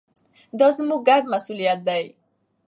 دا 0.59 0.67
زموږ 0.77 1.01
ګډ 1.09 1.23
مسوولیت 1.31 1.79
دی. 1.87 2.03